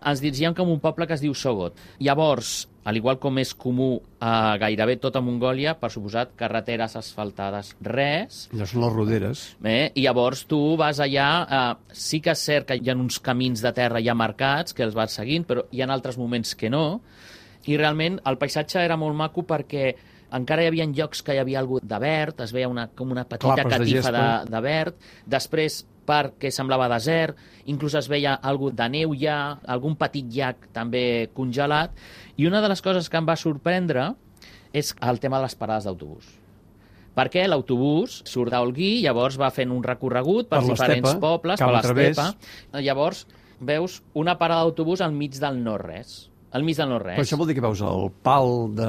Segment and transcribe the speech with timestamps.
[0.00, 1.76] ens dirigíem com un poble que es diu Sogot.
[2.00, 3.90] Llavors, al igual com és comú
[4.24, 8.46] a gairebé tota Mongòlia, per suposat, carreteres asfaltades, res.
[8.54, 9.44] Allò són les roderes.
[9.62, 9.90] Eh?
[9.94, 13.60] I llavors tu vas allà, eh, sí que és cert que hi ha uns camins
[13.64, 17.02] de terra ja marcats, que els vas seguint, però hi ha altres moments que no.
[17.68, 19.92] I realment el paisatge era molt maco perquè
[20.32, 23.26] encara hi havia llocs que hi havia algú de verd, es veia una, com una
[23.28, 24.50] petita Clapes de catifa de, gespa.
[24.54, 25.00] de verd.
[25.26, 25.80] Després,
[26.10, 27.38] parc que semblava desert,
[27.70, 29.38] inclús es veia algú de neu ja,
[29.70, 31.94] algun petit llac també congelat.
[32.36, 34.10] I una de les coses que em va sorprendre
[34.74, 36.40] és el tema de les parades d'autobús
[37.16, 42.30] perquè l'autobús surt d'Olguí, llavors va fent un recorregut per, Per diferents pobles, per l'estepa.
[42.80, 43.26] Llavors
[43.60, 46.28] veus una parada d'autobús al mig del no-res.
[46.56, 47.18] Al mig del no-res.
[47.18, 48.88] Però això vol dir que veus el pal de...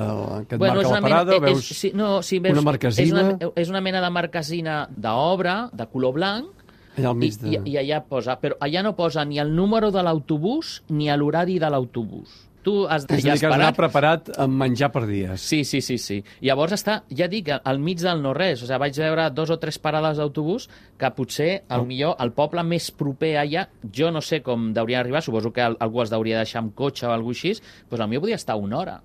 [0.49, 1.67] que et Bueno, marca la parada, mena, veus...
[1.67, 3.05] és, sí, no, sí, veus, una marquesina?
[3.05, 6.60] És una, és una mena de marquesina d'obra, de color blanc,
[6.97, 7.49] Allà al i, mig de...
[7.55, 11.59] i, i allà posa, però allà no posa ni el número de l'autobús ni l'horari
[11.59, 12.47] de l'autobús.
[12.61, 15.41] Tu has És a dir, que has d'anar preparat amb menjar per dies.
[15.41, 16.19] Sí, sí, sí, sí.
[16.45, 18.61] Llavors està, ja dic, al mig del no-res.
[18.61, 20.67] O sigui, vaig veure dos o tres parades d'autobús
[21.01, 25.23] que potser, al millor, el poble més proper allà, jo no sé com deurien arribar,
[25.25, 27.55] suposo que al- algú es deuria deixar amb cotxe o alguna així,
[27.89, 28.99] doncs millor podia estar una hora.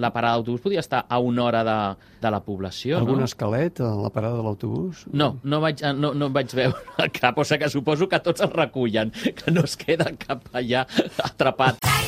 [0.00, 1.76] La parada d'autobús podia estar a una hora de,
[2.22, 3.28] de la població, Algun no?
[3.28, 5.04] esquelet a la parada de l'autobús?
[5.12, 8.54] No, no vaig, no, no vaig veure cap, o sigui que suposo que tots els
[8.56, 10.86] recullen, que no es queda cap allà
[11.28, 11.99] atrapat.